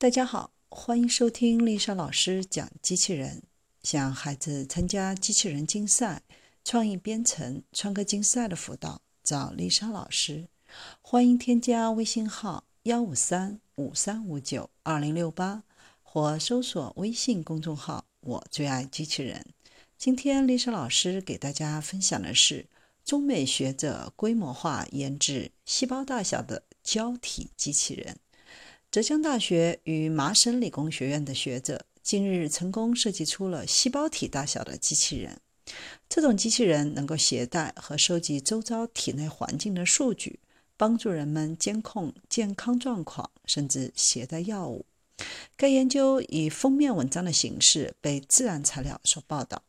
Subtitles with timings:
[0.00, 3.42] 大家好，欢迎收听丽莎老师讲机器人。
[3.82, 6.22] 想孩子参加机器人竞赛、
[6.64, 10.48] 创意编程、创客竞赛的辅导，找丽莎老师。
[11.02, 15.64] 欢迎添加微信号幺五三五三五九二零六八，
[16.02, 19.48] 或搜索微信公众号“我最爱机器人”。
[19.98, 22.64] 今天丽莎老师给大家分享的是
[23.04, 28.16] 中美学者规模化研制细胞大小的胶体机器人。
[28.90, 35.40] 浙江大学与麻省理工学院的学者近日成功设计出了细胞体大小的机器人。
[36.08, 40.40] 这种机器人能够携带和收集周遭体内环境的数据，
[40.76, 44.84] 帮助人们监控健康状况，甚至携带药物。
[45.56, 49.62] 该研究以封面文章的形式被《自然》材料所报道。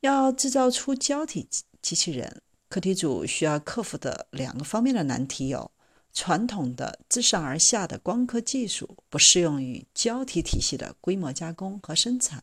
[0.00, 1.46] 要制造出胶体
[1.82, 2.40] 机器人，
[2.70, 5.70] 课题组需要克服的两个方面的难题有。
[6.18, 12.42] 传统的自上而下的光刻技术不适用于胶体体系的规模加工和生产，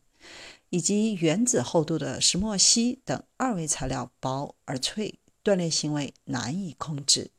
[0.70, 7.32] 以及原子厚度的石墨烯等二维材料薄而脆，断裂行为难以控制。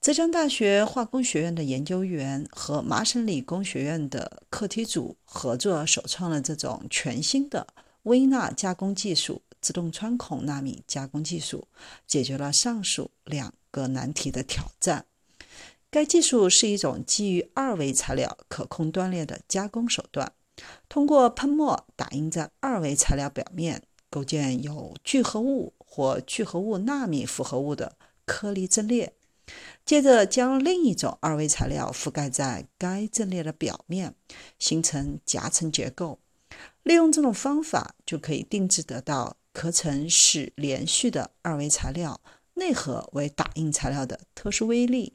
[0.00, 7.66] 浙江大学化工学院的研究员和麻省理工学院的课题组合作，首创了这种全新的
[8.04, 11.66] 微纳加工技术——自动穿孔纳米加工技术，
[12.06, 15.04] 解决了上述两个难题的挑战。
[15.90, 20.30] 该技术是一种基于二维材料可控断裂的加工手段，
[20.88, 29.14] 通过喷墨打印在二维材料表面，构建有聚合物或聚合物纳米复合物的颗粒阵列，
[29.86, 34.14] 接着将另一种二维材料覆盖在该阵列的表面，
[34.58, 36.18] 形成夹层结构。
[36.82, 42.20] 利用这种方法，就可以定制得到壳层是连续的二维材料，
[42.54, 45.14] 内核为打印材料的特殊微粒。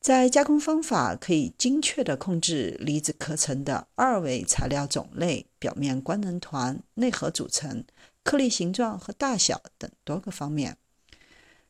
[0.00, 7.84] 在加工方法可以精确地控制离子壳层的二维材料种类、表面官能团、内核组成、
[8.22, 10.76] 颗粒形状和大小等多个方面。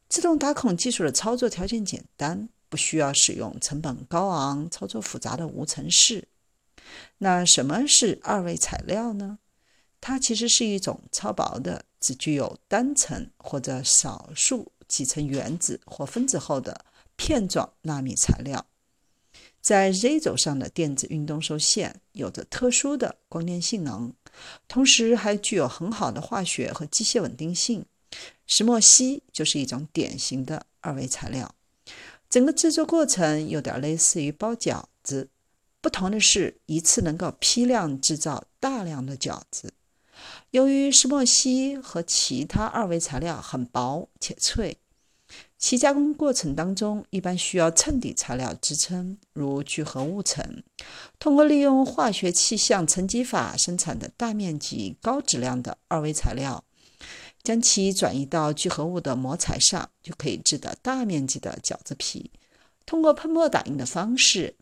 [0.09, 6.29] 自动打孔技术的操作条件简单，不需要使用成本高昂、操作复杂的无尘室。
[7.19, 9.39] 那什么是二维材料呢？
[10.01, 16.85] 它其实是一种超薄的、只具有单层或者少数几层原子或分子后的。
[17.17, 18.67] 片状纳米材料
[19.61, 24.13] 在 Z 轴上的电子运动受限，有着特殊的光电性能，
[24.69, 27.85] 同时还具有很好的化学和机械稳定性。
[28.47, 31.53] 石墨烯就是一种典型的二维材料。
[32.31, 35.31] 整个制作过程有点类似于包饺子，
[35.81, 39.75] 不同的是，一次能够批量制造大量的饺子。
[40.51, 44.79] 由于石墨烯和其他二维材料很薄且脆。
[45.59, 50.63] 其加工过程当中，一般需要衬底材料支撑，如聚合物层。
[51.19, 56.63] 通过利用化学气象沉积法生产的大面积、高质量的二维材料，
[57.43, 62.31] 将其转移到聚合物的膜材上，就可以制得大面积的饺子皮。
[62.85, 64.57] 通过喷墨打印的方式，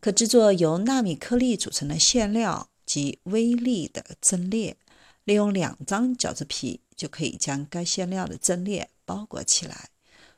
[0.00, 4.76] 可制作由纳米颗粒组成的馅料及微粒的阵列。
[5.24, 8.90] 利用两张饺子皮，就可以将该馅料的阵列。
[9.06, 9.88] 包裹起来，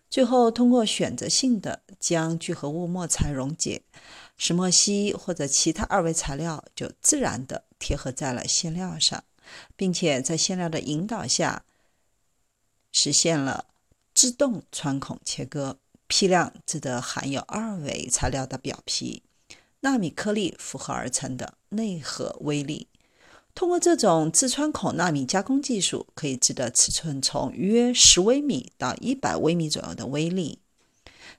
[0.08, 3.82] 最后通过选择性的将聚合物膜材溶解，
[4.36, 9.24] 石墨烯或者其他二维材料就自然的贴合在了馅料上，
[9.74, 11.64] 并且在馅料的引导下
[12.92, 13.66] 实现了
[14.14, 19.22] 自动穿孔切割，批量制得含有二维材料的表皮，
[19.80, 22.88] 纳米颗粒复合而成的内核微粒。
[23.58, 30.60] 通过这种自穿孔纳米加工技术，可以制得尺寸从约十微米到一百微米左右的微粒。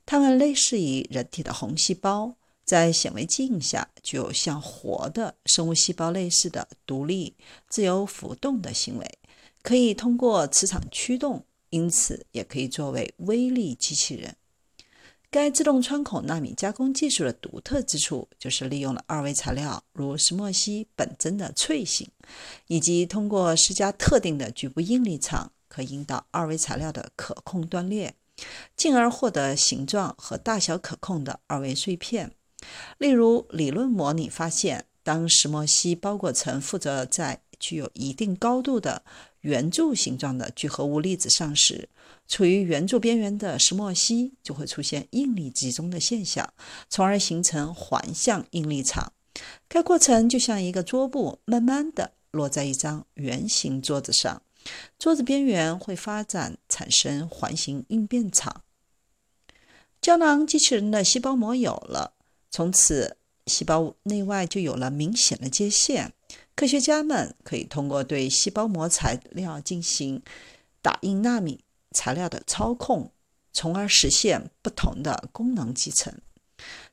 [0.06, 2.34] 它们类似于人体的红细胞，
[2.66, 7.36] 在显微镜下具有像活的生物细胞类似的独立、
[7.70, 9.18] 自由浮动的行为，
[9.62, 14.36] 可以通过磁场驱动，因此也可以作为微粒机器人。
[15.32, 22.10] 该自动穿孔纳米加工技术的独特之处，就是利用了二维材料如石墨烯本真的脆性，
[22.66, 28.16] 以及通过施加特定的局部应力场，可引导二维材料的可控断裂，
[28.76, 32.32] 进而获得形状和大小可控的二维碎片。
[32.98, 39.04] 例如，理论模拟发现，当石墨烯包裹层负责在具有一定高度的
[39.42, 41.90] 圆柱形状的聚合物粒子上时，
[42.28, 46.54] 处于圆柱边缘的石墨烯就会出现应力集中的现象，
[46.90, 49.14] 从而形成环向应力场。
[49.68, 54.42] 该过程就像一个桌布慢慢地落在一张圆形桌子上，
[54.98, 58.64] 桌子边缘会发展产生环形应变场。
[60.02, 62.14] 胶囊机器人的细胞膜有了，
[62.52, 66.14] 从此，细胞内外就有了明显的界限。
[66.60, 70.22] 科学家们可以通过对细胞膜材料进行
[70.82, 73.14] 打印纳米材料的操控，
[73.54, 76.14] 从而实现不同的功能集成。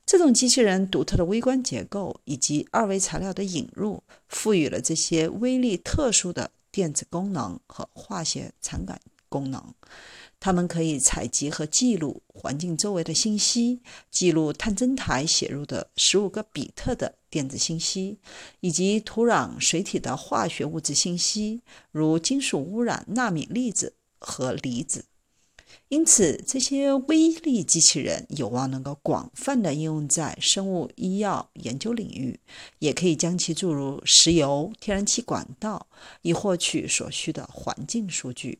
[0.07, 9.75] 这种机器人独特的微观结构以及二维材料的引入，赋予了这些微粒特殊的电子功能和化学传感功能。
[10.39, 13.81] 它们可以采集和记录环境周围的信息，
[14.11, 18.19] 记录探针台写入的十五个比特的电子信息，
[18.61, 25.07] 以及土壤、水体的化学物质信息，如金属污染、纳米粒子和离子。
[25.89, 32.39] 因此，这些微粒机器人有望能够广泛的应用在生物医药研究领域，
[32.81, 35.87] 也可以将其注入石油、天然气管道，
[36.23, 38.59] 以获取所需的环境数据。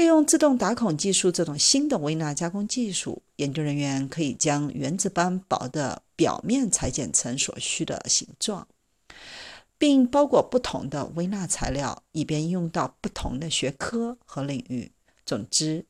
[0.00, 8.66] 利用自动打孔技术这种新的微纳加工技术，研究人员可以将原子般薄的表面裁剪成所需的形状，
[9.76, 14.90] 并包裹不同的微纳材料，以便应用到不同的学科和领域。
[15.26, 15.84] 总之，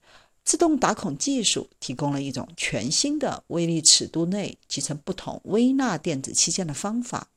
[0.44, 7.28] 自动打孔技术提供了一种全新的微粒尺度内集成不同微纳电子器件的方法，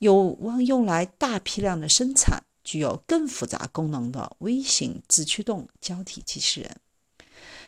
[0.00, 6.76] 有望用来大批量的生产具有更复杂功能的微型自驱动胶体机器人。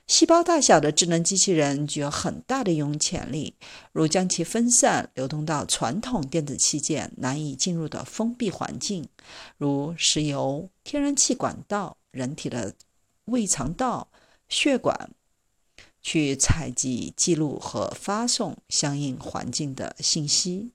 [0.06, 3.56] 细胞大小的智能机器人具有很大的应用潜力，
[3.90, 9.08] 如将其分散流动到传统电子器件难以进入的封闭环境，
[9.58, 12.74] 如石油、天然气管道、人体的。
[13.26, 14.08] 胃肠道、
[14.48, 15.12] 血管
[16.00, 20.72] 去采集、记录和发送相应环境的信息。